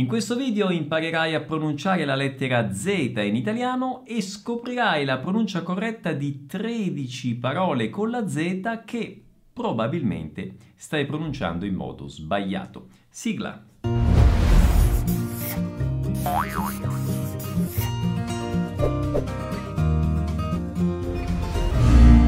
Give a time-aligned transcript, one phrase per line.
[0.00, 5.60] In questo video imparerai a pronunciare la lettera Z in italiano e scoprirai la pronuncia
[5.60, 12.86] corretta di 13 parole con la Z che probabilmente stai pronunciando in modo sbagliato.
[13.10, 13.62] Sigla.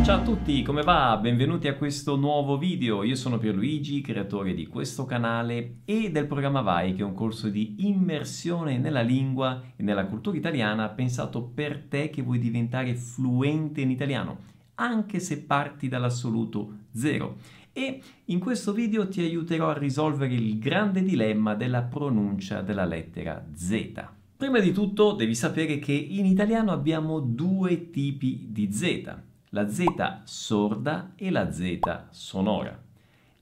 [0.04, 1.16] Ciao a tutti, come va?
[1.16, 3.04] Benvenuti a questo nuovo video.
[3.04, 7.48] Io sono Pierluigi, creatore di questo canale e del programma Vai, che è un corso
[7.48, 13.80] di immersione nella lingua e nella cultura italiana pensato per te che vuoi diventare fluente
[13.80, 14.38] in italiano,
[14.74, 17.36] anche se parti dall'assoluto zero.
[17.72, 23.46] E in questo video ti aiuterò a risolvere il grande dilemma della pronuncia della lettera
[23.54, 23.92] Z.
[24.36, 30.22] Prima di tutto devi sapere che in italiano abbiamo due tipi di Z la Z
[30.24, 31.78] sorda e la Z
[32.10, 32.80] sonora.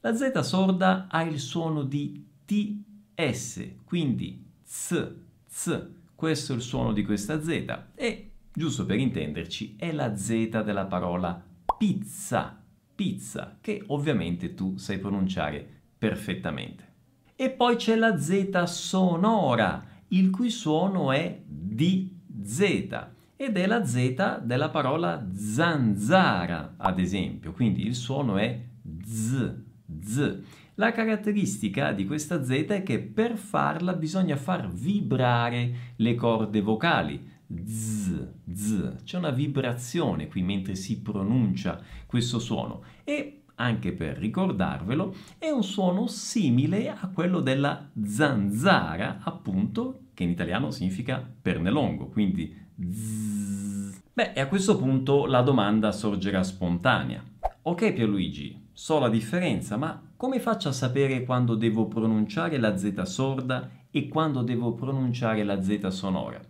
[0.01, 5.15] La Z sorda ha il suono di TS, quindi Z,
[5.47, 5.89] Z.
[6.15, 10.87] Questo è il suono di questa Z e, giusto per intenderci, è la Z della
[10.87, 11.43] parola
[11.79, 12.61] pizza,
[12.95, 16.89] pizza, che ovviamente tu sai pronunciare perfettamente.
[17.37, 24.43] E poi c'è la Z sonora, il cui suono è DZ ed è la Z
[24.43, 28.61] della parola zanzara, ad esempio, quindi il suono è
[29.03, 29.55] z,
[29.99, 30.39] z.
[30.75, 37.19] La caratteristica di questa Z è che per farla bisogna far vibrare le corde vocali.
[37.65, 38.97] Z, z.
[39.05, 45.63] C'è una vibrazione qui mentre si pronuncia questo suono e anche per ricordarvelo, è un
[45.63, 54.41] suono simile a quello della zanzara, appunto, che in italiano significa pernelongo, quindi Beh, e
[54.41, 57.23] a questo punto la domanda sorgerà spontanea.
[57.63, 63.03] Ok Pierluigi, so la differenza, ma come faccio a sapere quando devo pronunciare la Z
[63.03, 66.41] sorda e quando devo pronunciare la Z sonora?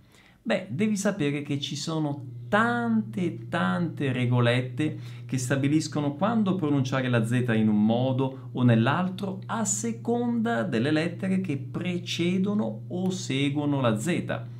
[0.42, 7.44] Beh, devi sapere che ci sono tante tante regolette che stabiliscono quando pronunciare la Z
[7.54, 14.58] in un modo o nell'altro a seconda delle lettere che precedono o seguono la Z.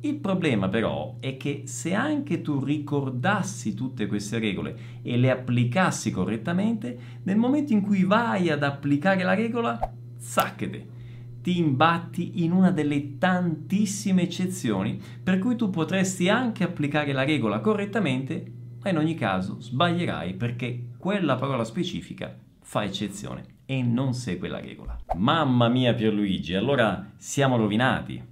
[0.00, 6.10] Il problema però è che se anche tu ricordassi tutte queste regole e le applicassi
[6.10, 9.78] correttamente, nel momento in cui vai ad applicare la regola,
[10.18, 10.94] zacchete,
[11.40, 17.60] ti imbatti in una delle tantissime eccezioni per cui tu potresti anche applicare la regola
[17.60, 18.52] correttamente,
[18.82, 24.60] ma in ogni caso sbaglierai perché quella parola specifica fa eccezione e non segue la
[24.60, 24.96] regola.
[25.16, 28.22] Mamma mia Pierluigi, allora siamo rovinati?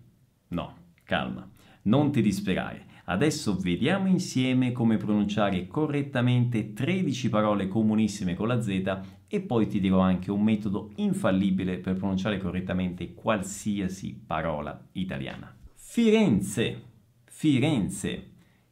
[0.48, 1.48] No, calma
[1.84, 2.92] non ti disperare.
[3.06, 9.80] Adesso vediamo insieme come pronunciare correttamente 13 parole comunissime con la Z e poi ti
[9.80, 15.54] dirò anche un metodo infallibile per pronunciare correttamente qualsiasi parola italiana.
[15.74, 16.82] Firenze.
[17.24, 18.30] Firenze.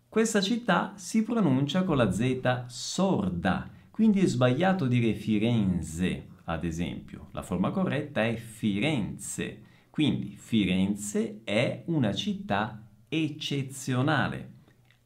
[0.08, 7.28] Questa città si pronuncia con la Z sorda, quindi è sbagliato dire Firenze, ad esempio.
[7.32, 9.62] La forma corretta è Firenze.
[9.90, 12.81] Quindi Firenze è una città
[13.14, 14.52] eccezionale.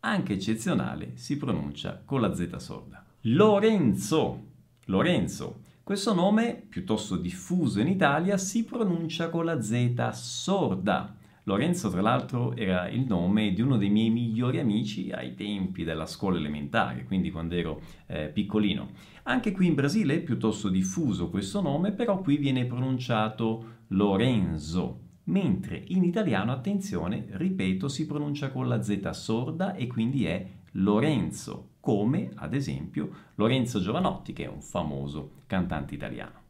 [0.00, 3.04] Anche eccezionale si pronuncia con la Z sorda.
[3.22, 4.44] Lorenzo.
[4.84, 5.62] Lorenzo.
[5.82, 11.16] Questo nome, piuttosto diffuso in Italia, si pronuncia con la Z sorda.
[11.42, 16.06] Lorenzo, tra l'altro, era il nome di uno dei miei migliori amici ai tempi della
[16.06, 18.90] scuola elementare, quindi quando ero eh, piccolino.
[19.24, 25.82] Anche qui in Brasile è piuttosto diffuso questo nome, però qui viene pronunciato Lorenzo mentre
[25.88, 32.30] in italiano, attenzione, ripeto, si pronuncia con la Z sorda e quindi è Lorenzo, come
[32.34, 36.40] ad esempio Lorenzo Giovanotti, che è un famoso cantante italiano.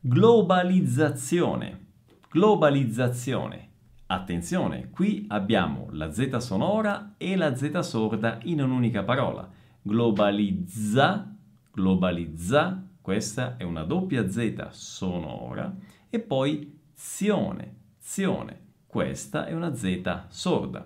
[0.00, 1.86] Globalizzazione.
[2.30, 3.70] Globalizzazione.
[4.06, 9.48] Attenzione, qui abbiamo la Z sonora e la Z sorda in un'unica parola.
[9.80, 11.34] Globalizza,
[11.72, 15.74] globalizza, questa è una doppia Z sonora
[16.10, 18.58] e poi zione, Azione.
[18.84, 20.84] Questa è una Z sorda.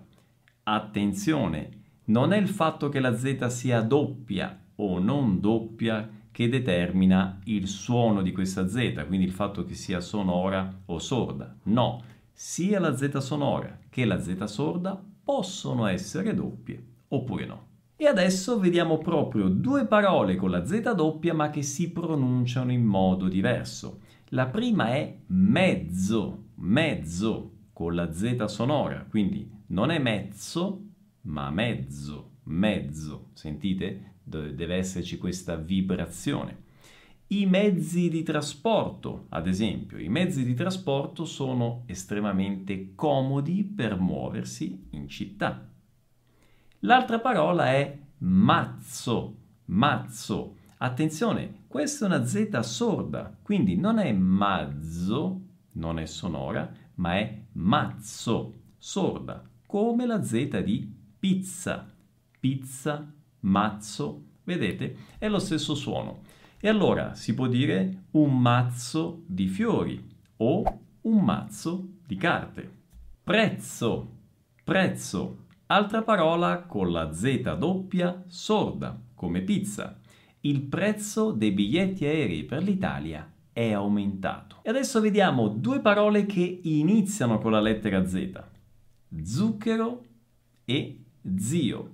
[0.65, 1.71] Attenzione,
[2.05, 7.69] non è il fatto che la Z sia doppia o non doppia che determina il
[7.69, 11.57] suono di questa Z, quindi il fatto che sia sonora o sorda.
[11.65, 17.67] No, sia la Z sonora che la Z sorda possono essere doppie oppure no.
[17.97, 22.85] E adesso vediamo proprio due parole con la Z doppia ma che si pronunciano in
[22.85, 24.01] modo diverso.
[24.31, 30.85] La prima è mezzo mezzo con la Z sonora, quindi non è mezzo,
[31.23, 33.31] ma mezzo, mezzo.
[33.33, 34.13] Sentite?
[34.27, 36.65] deve esserci questa vibrazione.
[37.29, 44.89] I mezzi di trasporto, ad esempio, i mezzi di trasporto sono estremamente comodi per muoversi
[44.91, 45.69] in città.
[46.81, 49.37] L'altra parola è mazzo,
[49.67, 50.57] mazzo.
[50.79, 55.41] Attenzione, questa è una Z sorda, quindi non è mazzo,
[55.73, 61.91] non è sonora, ma è mazzo, sorda, come la Z di pizza.
[62.39, 64.97] Pizza, mazzo, vedete?
[65.17, 66.21] È lo stesso suono.
[66.61, 70.07] E allora si può dire un mazzo di fiori
[70.37, 70.63] o
[71.01, 72.71] un mazzo di carte.
[73.25, 74.17] Prezzo,
[74.63, 80.01] prezzo, altra parola con la Z doppia sorda, come pizza.
[80.47, 84.61] Il prezzo dei biglietti aerei per l'Italia è aumentato.
[84.63, 88.45] E adesso vediamo due parole che iniziano con la lettera Z.
[89.25, 90.05] Zucchero
[90.65, 91.01] e
[91.37, 91.91] zio.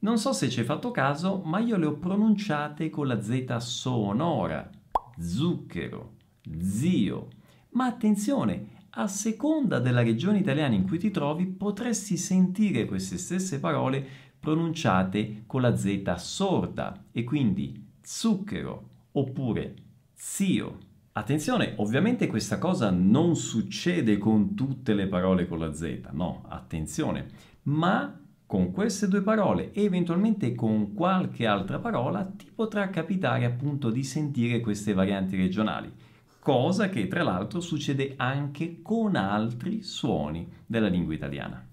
[0.00, 3.56] Non so se ci hai fatto caso, ma io le ho pronunciate con la Z
[3.56, 4.70] sonora.
[5.18, 6.12] Zucchero,
[6.60, 7.30] zio.
[7.70, 13.58] Ma attenzione, a seconda della regione italiana in cui ti trovi, potresti sentire queste stesse
[13.58, 14.06] parole
[14.38, 19.74] pronunciate con la Z sorda e quindi zucchero oppure
[20.14, 20.78] zio.
[21.12, 27.26] Attenzione, ovviamente questa cosa non succede con tutte le parole con la Z, no, attenzione,
[27.64, 33.90] ma con queste due parole e eventualmente con qualche altra parola ti potrà capitare appunto
[33.90, 35.92] di sentire queste varianti regionali,
[36.38, 41.67] cosa che tra l'altro succede anche con altri suoni della lingua italiana.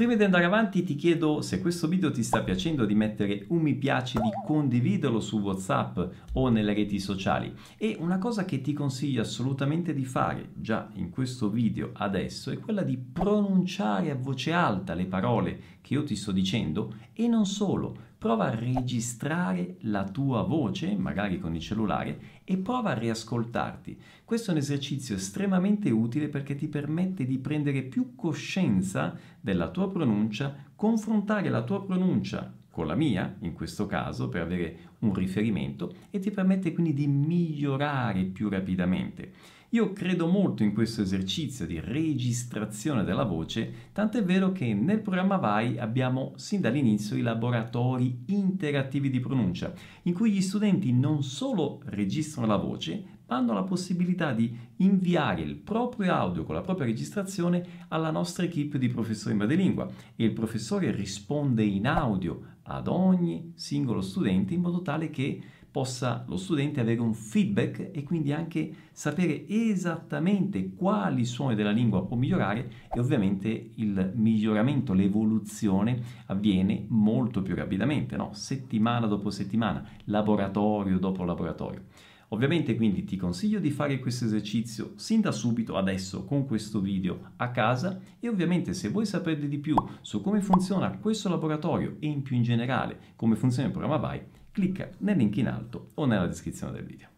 [0.00, 3.60] Prima di andare avanti ti chiedo se questo video ti sta piacendo di mettere un
[3.60, 5.98] mi piace, di condividerlo su WhatsApp
[6.32, 7.54] o nelle reti sociali.
[7.76, 12.58] E una cosa che ti consiglio assolutamente di fare già in questo video adesso è
[12.58, 17.44] quella di pronunciare a voce alta le parole che io ti sto dicendo e non
[17.44, 23.98] solo, prova a registrare la tua voce, magari con il cellulare, e prova a riascoltarti.
[24.26, 29.90] Questo è un esercizio estremamente utile perché ti permette di prendere più coscienza della tua
[29.90, 35.94] pronuncia, confrontare la tua pronuncia con la mia, in questo caso, per avere un riferimento,
[36.10, 39.32] e ti permette quindi di migliorare più rapidamente.
[39.72, 45.36] Io credo molto in questo esercizio di registrazione della voce, tant'è vero che nel programma
[45.36, 49.72] VAI abbiamo sin dall'inizio i laboratori interattivi di pronuncia,
[50.02, 55.42] in cui gli studenti non solo registrano la voce, ma hanno la possibilità di inviare
[55.42, 60.24] il proprio audio con la propria registrazione alla nostra equipe di professori in madrelingua e
[60.24, 65.40] il professore risponde in audio ad ogni singolo studente in modo tale che
[65.70, 72.04] possa lo studente avere un feedback e quindi anche sapere esattamente quali suoni della lingua
[72.04, 78.30] può migliorare e ovviamente il miglioramento, l'evoluzione avviene molto più rapidamente, no?
[78.32, 81.84] settimana dopo settimana, laboratorio dopo laboratorio.
[82.32, 87.32] Ovviamente quindi ti consiglio di fare questo esercizio sin da subito, adesso, con questo video
[87.36, 92.06] a casa e ovviamente se vuoi sapere di più su come funziona questo laboratorio e
[92.06, 94.22] in più in generale come funziona il programma VAI,
[94.60, 97.08] clicca nel link in alto o nella descrizione del video.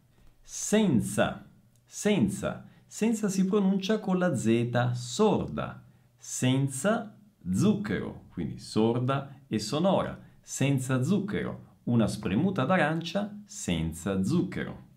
[0.41, 1.45] Senza,
[1.85, 5.83] senza, senza si pronuncia con la Z sorda,
[6.17, 7.17] senza
[7.53, 14.91] zucchero, quindi sorda e sonora, senza zucchero, una spremuta d'arancia senza zucchero.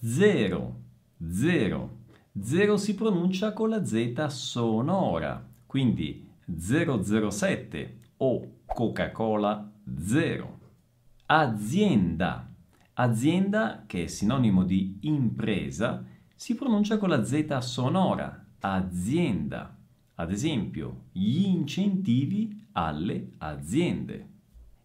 [0.00, 0.82] Zero,
[1.28, 1.98] zero,
[2.40, 10.59] zero si pronuncia con la Z sonora, quindi 007 o Coca-Cola zero
[11.32, 12.52] azienda.
[12.94, 19.78] Azienda, che è sinonimo di impresa, si pronuncia con la Z sonora, azienda.
[20.16, 24.28] Ad esempio, gli incentivi alle aziende.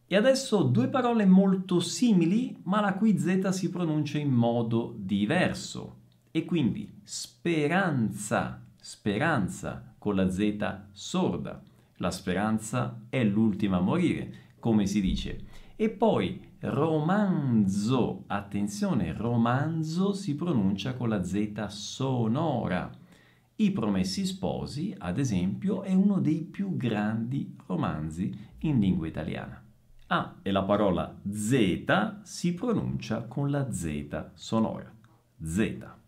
[0.06, 6.02] E adesso due parole molto simili, ma la cui Z si pronuncia in modo diverso.
[6.30, 11.60] E quindi speranza, speranza con la Z sorda.
[11.98, 15.54] La speranza è l'ultima a morire, come si dice.
[15.77, 22.89] E poi romanzo, attenzione, romanzo si pronuncia con la Z sonora.
[23.58, 29.62] I Promessi Sposi, ad esempio, è uno dei più grandi romanzi in lingua italiana.
[30.08, 34.89] Ah, e la parola Z si pronuncia con la Z sonora.
[35.41, 36.03] Z.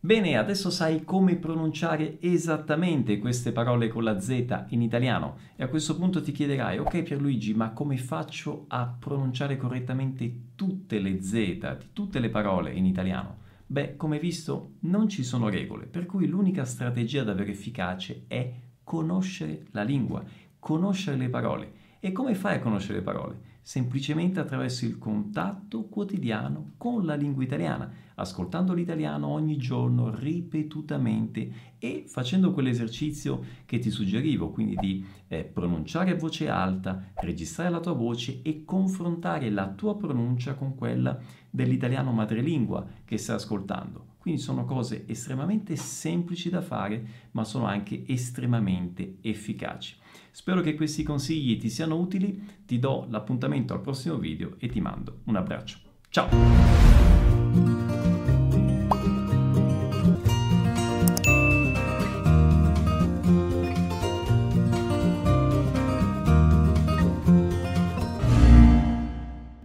[0.00, 5.68] Bene, adesso sai come pronunciare esattamente queste parole con la Z in italiano e a
[5.68, 11.32] questo punto ti chiederai, ok Pierluigi, ma come faccio a pronunciare correttamente tutte le Z
[11.32, 13.38] di tutte le parole in italiano?
[13.66, 18.52] Beh, come visto, non ci sono regole, per cui l'unica strategia davvero efficace è
[18.84, 20.22] conoscere la lingua,
[20.60, 21.72] conoscere le parole.
[21.98, 23.40] E come fai a conoscere le parole?
[23.62, 32.04] Semplicemente attraverso il contatto quotidiano con la lingua italiana, ascoltando l'italiano ogni giorno ripetutamente e
[32.08, 37.92] facendo quell'esercizio che ti suggerivo, quindi di eh, pronunciare a voce alta, registrare la tua
[37.92, 41.18] voce e confrontare la tua pronuncia con quella
[41.50, 44.16] dell'italiano madrelingua che stai ascoltando.
[44.18, 49.96] Quindi sono cose estremamente semplici da fare, ma sono anche estremamente efficaci.
[50.30, 54.80] Spero che questi consigli ti siano utili, ti do l'appuntamento al prossimo video e ti
[54.80, 55.78] mando un abbraccio.
[56.10, 57.07] Ciao!